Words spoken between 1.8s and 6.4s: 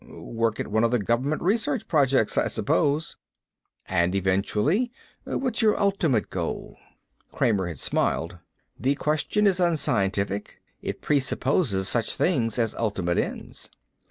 Projects, I suppose." "And eventually? What's your ultimate